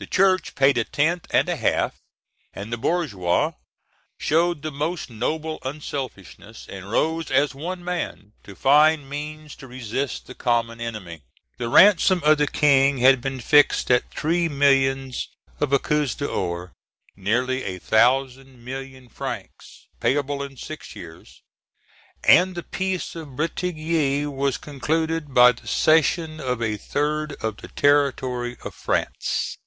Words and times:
The 0.00 0.06
church 0.06 0.54
paid 0.54 0.78
a 0.78 0.84
tenth 0.84 1.26
and 1.30 1.46
a 1.46 1.56
half, 1.56 1.96
and 2.54 2.72
the 2.72 2.78
bourgeois 2.78 3.52
showed 4.18 4.62
the 4.62 4.70
most 4.72 5.10
noble 5.10 5.58
unselfishness, 5.62 6.66
and 6.70 6.90
rose 6.90 7.30
as 7.30 7.54
one 7.54 7.84
man 7.84 8.32
to 8.44 8.54
find 8.54 9.10
means 9.10 9.54
to 9.56 9.66
resist 9.68 10.26
the 10.26 10.34
common 10.34 10.80
enemy. 10.80 11.20
The 11.58 11.68
ransom 11.68 12.22
of 12.24 12.38
the 12.38 12.46
King 12.46 12.96
had 12.96 13.20
been 13.20 13.40
fixed 13.40 13.90
at 13.90 14.10
three 14.10 14.48
millions 14.48 15.28
of 15.60 15.68
écus 15.68 16.16
d'or, 16.16 16.72
nearly 17.14 17.64
a 17.64 17.78
thousand 17.78 18.64
million 18.64 19.10
francs, 19.10 19.86
payable 20.00 20.42
in 20.42 20.56
six 20.56 20.96
years, 20.96 21.42
and 22.24 22.54
the 22.54 22.62
peace 22.62 23.14
of 23.14 23.36
Bretigny 23.36 24.24
was 24.24 24.56
concluded 24.56 25.34
by 25.34 25.52
the 25.52 25.66
cession 25.68 26.40
of 26.40 26.62
a 26.62 26.78
third 26.78 27.34
of 27.42 27.58
the 27.58 27.68
territory 27.68 28.56
of 28.64 28.74
France. 28.74 29.58